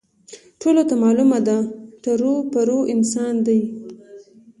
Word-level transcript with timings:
ټولو 0.61 0.81
ته 0.89 0.95
معلوم 1.03 1.31
دی، 1.47 1.57
ټرو 2.03 2.33
پرو 2.51 2.79
انسان 2.93 3.33
دی. 3.47 3.59